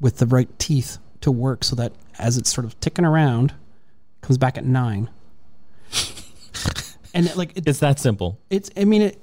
[0.00, 3.54] with the right teeth to work so that as it's sort of ticking around
[4.20, 5.08] comes back at 9
[7.14, 8.38] and it, like it, It's that simple.
[8.50, 9.22] it's i mean it,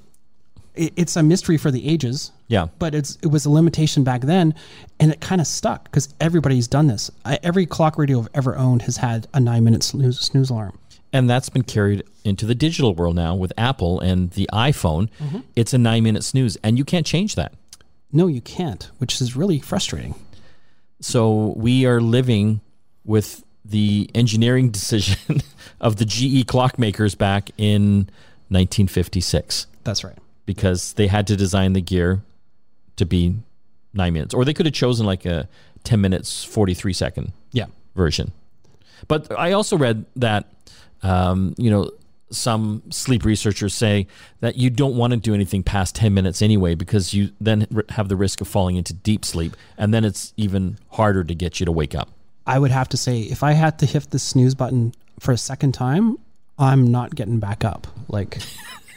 [0.74, 2.68] it it's a mystery for the ages Yeah.
[2.78, 4.54] but it's it was a limitation back then
[4.98, 8.56] and it kind of stuck because everybody's done this I, every clock radio i've ever
[8.56, 10.78] owned has had a nine minute snooze, snooze alarm
[11.12, 15.10] And that's been carried into the digital world now with Apple and the iPhone.
[15.20, 15.40] Mm-hmm.
[15.56, 17.52] It's a nine minute snooze, and you can't change that.
[18.12, 20.14] no you can't which is really frustrating
[21.00, 22.60] So we are living
[23.04, 25.40] with the engineering decision
[25.80, 28.08] of the GE clockmakers back in
[28.48, 32.20] 1956 that's right because they had to design the gear
[32.96, 33.34] to be
[33.94, 35.48] nine minutes, or they could have chosen like a
[35.84, 38.32] 10 minutes, 43 second yeah version.
[39.08, 40.46] But I also read that,
[41.02, 41.90] um, you know,
[42.30, 44.06] some sleep researchers say
[44.40, 48.08] that you don't want to do anything past 10 minutes anyway because you then have
[48.08, 51.66] the risk of falling into deep sleep and then it's even harder to get you
[51.66, 52.08] to wake up.
[52.46, 55.38] I would have to say if I had to hit the snooze button for a
[55.38, 56.16] second time,
[56.58, 57.86] I'm not getting back up.
[58.08, 58.38] Like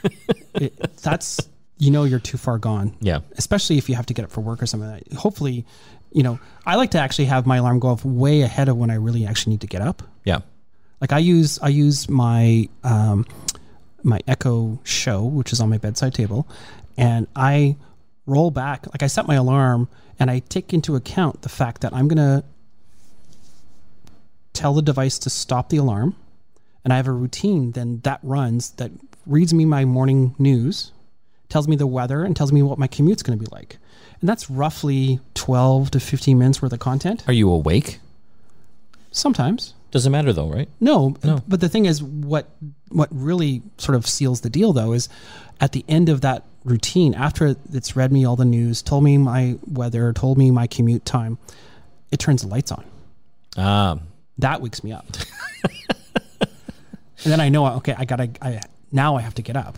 [0.55, 1.39] it, that's
[1.77, 2.95] you know you're too far gone.
[3.01, 3.19] Yeah.
[3.37, 4.89] Especially if you have to get up for work or something.
[4.89, 5.17] Like that.
[5.17, 5.65] Hopefully,
[6.11, 8.89] you know, I like to actually have my alarm go off way ahead of when
[8.89, 10.01] I really actually need to get up.
[10.23, 10.39] Yeah.
[11.01, 13.25] Like I use I use my um,
[14.03, 16.47] my Echo Show, which is on my bedside table,
[16.97, 17.75] and I
[18.25, 18.87] roll back.
[18.87, 19.87] Like I set my alarm,
[20.19, 22.43] and I take into account the fact that I'm gonna
[24.53, 26.15] tell the device to stop the alarm,
[26.83, 28.91] and I have a routine then that runs that
[29.25, 30.91] reads me my morning news,
[31.49, 33.77] tells me the weather, and tells me what my commute's going to be like.
[34.21, 37.23] And that's roughly 12 to 15 minutes worth of content.
[37.27, 37.99] Are you awake?
[39.11, 39.73] Sometimes.
[39.95, 40.67] Doesn't matter though, right?
[40.81, 41.41] No, No.
[41.47, 42.49] but the thing is, what
[42.89, 45.07] what really sort of seals the deal, though, is
[45.61, 49.17] at the end of that routine, after it's read me all the news, told me
[49.17, 51.37] my weather, told me my commute time,
[52.11, 52.83] it turns the lights on.
[53.55, 53.99] Ah,
[54.39, 55.05] That wakes me up,
[56.41, 58.59] and then I know, okay, I gotta, I
[58.91, 59.77] now I have to get up.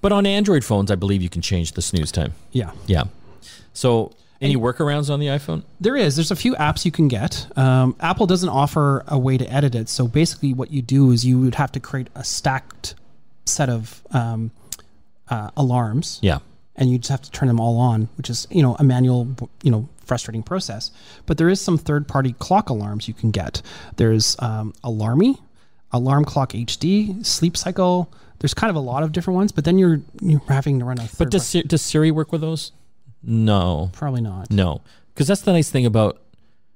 [0.00, 2.32] but on Android phones, I believe you can change the snooze time.
[2.52, 3.04] Yeah, Yeah.
[3.74, 5.62] So, any workarounds on the iPhone?
[5.80, 6.16] there is.
[6.16, 7.46] There's a few apps you can get.
[7.56, 11.24] Um, Apple doesn't offer a way to edit it, so basically, what you do is
[11.24, 12.94] you would have to create a stacked
[13.44, 14.50] set of um,
[15.28, 16.18] uh, alarms.
[16.22, 16.38] Yeah.
[16.76, 19.26] and you just have to turn them all on, which is you know a manual,
[19.62, 20.90] you know, frustrating process.
[21.26, 23.60] But there is some third-party clock alarms you can get.
[23.96, 25.38] There's um, Alarmy,
[25.92, 28.12] Alarm Clock HD, Sleep Cycle.
[28.38, 30.98] There's kind of a lot of different ones, but then you're you're having to run
[30.98, 31.02] a.
[31.02, 32.70] Third But does Siri, does Siri work with those?
[33.28, 33.90] No.
[33.92, 34.50] probably not.
[34.50, 34.80] No,
[35.14, 36.20] because that's the nice thing about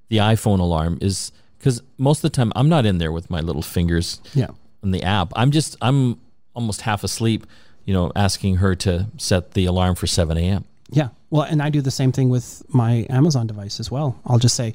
[0.08, 3.40] the iPhone alarm is because most of the time I'm not in there with my
[3.40, 4.48] little fingers Yeah,
[4.82, 5.32] in the app.
[5.34, 6.20] I'm just I'm
[6.54, 7.46] almost half asleep,
[7.86, 10.64] you know, asking her to set the alarm for 7 a.m.
[10.90, 11.08] yeah.
[11.30, 14.18] Well, and I do the same thing with my Amazon device as well.
[14.26, 14.74] I'll just say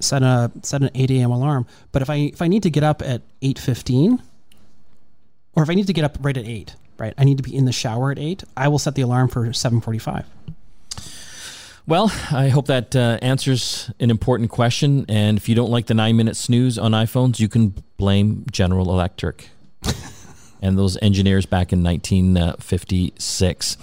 [0.00, 1.30] set a set an 8 a.m.
[1.30, 1.66] alarm.
[1.92, 4.20] But if I if I need to get up at 8:15,
[5.54, 7.56] or if I need to get up right at eight, right, I need to be
[7.56, 8.44] in the shower at eight.
[8.54, 10.24] I will set the alarm for 7:45.
[11.86, 15.04] Well, I hope that uh, answers an important question.
[15.06, 18.90] And if you don't like the nine minute snooze on iPhones, you can blame General
[18.90, 19.50] Electric
[20.62, 23.76] and those engineers back in 1956.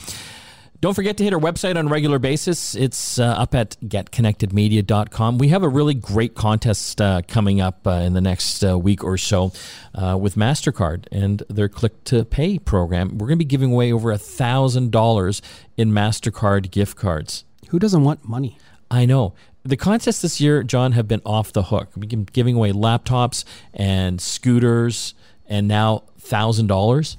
[0.81, 2.73] Don't forget to hit our website on a regular basis.
[2.73, 5.37] It's uh, up at getconnectedmedia.com.
[5.37, 9.03] We have a really great contest uh, coming up uh, in the next uh, week
[9.03, 9.51] or so
[9.93, 13.19] uh, with MasterCard and their Click to Pay program.
[13.19, 15.41] We're going to be giving away over $1,000
[15.77, 17.45] in MasterCard gift cards.
[17.71, 18.57] Who doesn't want money?
[18.89, 19.34] I know.
[19.63, 21.89] The contests this year, John, have been off the hook.
[21.95, 25.13] We've been giving away laptops and scooters
[25.47, 27.17] and now $1,000.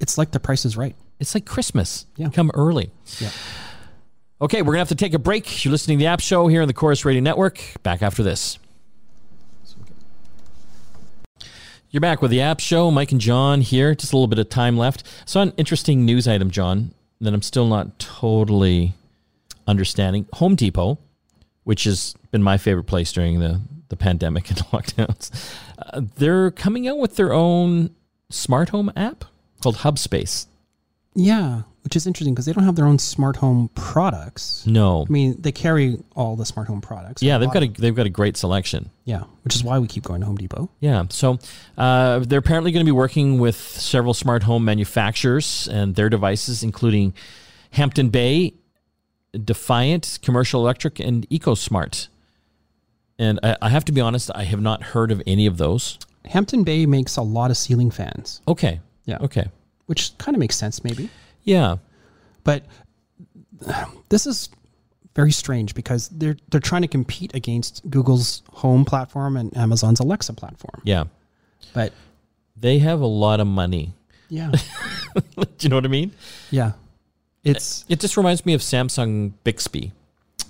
[0.00, 0.96] It's like the price is right.
[1.20, 2.06] It's like Christmas.
[2.16, 2.30] Yeah.
[2.30, 2.92] Come early.
[3.18, 3.28] Yeah.
[4.40, 5.64] Okay, we're going to have to take a break.
[5.64, 7.60] You're listening to the App Show here on the Corus Radio Network.
[7.82, 8.58] Back after this.
[11.90, 12.90] You're back with the App Show.
[12.90, 13.94] Mike and John here.
[13.94, 15.02] Just a little bit of time left.
[15.26, 18.94] Saw an interesting news item, John, that I'm still not totally
[19.68, 20.26] understanding.
[20.34, 20.98] Home Depot,
[21.62, 25.30] which has been my favorite place during the, the pandemic and lockdowns,
[25.78, 27.90] uh, they're coming out with their own
[28.30, 29.24] smart home app
[29.62, 30.46] called Hubspace.
[31.14, 34.64] Yeah, which is interesting because they don't have their own smart home products.
[34.66, 35.06] No.
[35.08, 37.22] I mean, they carry all the smart home products.
[37.22, 38.90] Yeah, they've got a they've got a great selection.
[39.04, 40.70] yeah, which is why we keep going to Home Depot.
[40.80, 41.38] Yeah, so
[41.76, 46.62] uh, they're apparently going to be working with several smart home manufacturers and their devices,
[46.62, 47.14] including
[47.70, 48.52] Hampton Bay,
[49.44, 52.08] Defiant, Commercial Electric, and EcoSmart.
[53.18, 55.98] And I, I have to be honest, I have not heard of any of those.
[56.26, 58.80] Hampton Bay makes a lot of ceiling fans, Okay.
[59.06, 59.18] Yeah.
[59.22, 59.46] Okay.
[59.86, 61.08] which kind of makes sense, maybe.
[61.44, 61.76] Yeah.
[62.44, 62.64] But
[64.08, 64.50] this is
[65.14, 70.34] very strange because they're they're trying to compete against Google's Home platform and Amazon's Alexa
[70.34, 70.80] platform.
[70.84, 71.04] Yeah.
[71.72, 71.92] But
[72.56, 73.94] They have a lot of money.
[74.28, 74.52] yeah,
[75.14, 76.12] Do you know what I mean?
[76.50, 76.72] yeah,
[77.44, 79.92] it's It just reminds me of Samsung Bixby.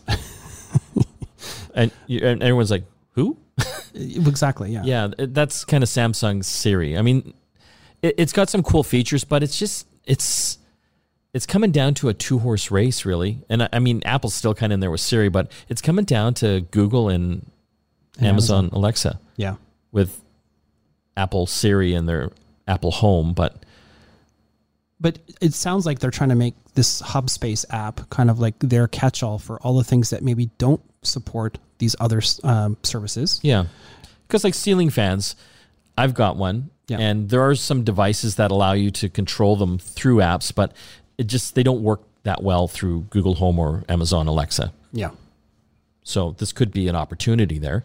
[1.75, 3.37] and, you, and everyone's like, who?
[3.59, 4.83] Uh, exactly yeah.
[4.85, 6.97] Yeah, that's kind of Samsung's Siri.
[6.97, 7.35] I mean,
[8.03, 10.59] it, it's got some cool features, but it's just it's
[11.35, 13.39] it's coming down to a two horse race, really.
[13.49, 16.05] And I, I mean, Apple's still kind of in there with Siri, but it's coming
[16.05, 17.51] down to Google and,
[18.19, 19.57] And Amazon, Alexa yeah.
[19.93, 20.21] with
[21.17, 22.31] Apple Siri and their
[22.67, 23.35] Apple Home.
[23.35, 23.65] But
[25.01, 28.89] But it sounds like they're trying to make this Hubspace app kind of like their
[28.89, 33.39] catch-all for all the things that maybe don't support these other um, services.
[33.43, 33.67] yeah,
[34.27, 35.37] because like ceiling fans,
[35.97, 36.99] I've got one, Yeah.
[36.99, 40.73] and there are some devices that allow you to control them through apps, but
[41.17, 44.73] it just they don't work that well through Google Home or Amazon Alexa.
[44.93, 45.11] Yeah.
[46.03, 47.85] So this could be an opportunity there.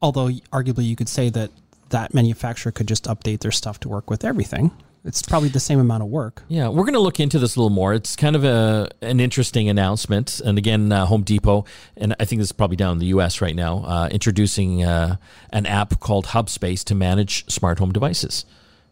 [0.00, 1.50] Although arguably you could say that
[1.90, 4.70] that manufacturer could just update their stuff to work with everything.
[5.04, 6.42] It's probably the same amount of work.
[6.48, 7.92] Yeah, we're going to look into this a little more.
[7.92, 10.40] It's kind of a an interesting announcement.
[10.40, 13.42] And again, uh, Home Depot, and I think this is probably down in the U.S.
[13.42, 15.16] right now, uh, introducing uh,
[15.50, 18.46] an app called Hubspace to manage smart home devices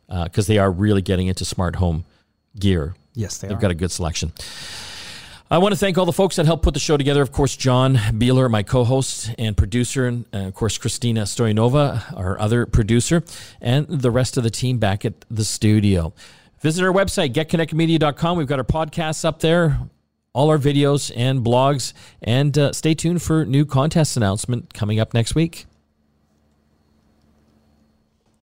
[0.07, 2.05] because uh, they are really getting into smart home
[2.59, 2.95] gear.
[3.15, 3.61] Yes, they They've are.
[3.61, 4.33] got a good selection.
[5.53, 7.21] I want to thank all the folks that helped put the show together.
[7.21, 12.17] Of course, John Biehler, my co host and producer, and uh, of course, Christina Stoyanova,
[12.17, 13.23] our other producer,
[13.61, 16.15] and the rest of the team back at the studio.
[16.61, 18.39] Visit our website, getconnectedmedia.com.
[18.39, 19.79] We've got our podcasts up there,
[20.33, 21.93] all our videos and blogs,
[22.23, 25.67] and uh, stay tuned for new contest announcement coming up next week.